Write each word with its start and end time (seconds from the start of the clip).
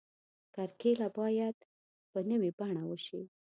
کرکیله 0.53 1.07
باید 1.17 1.57
په 2.11 2.19
نوې 2.29 2.51
بڼه 2.59 2.83
وشي. 2.89 3.21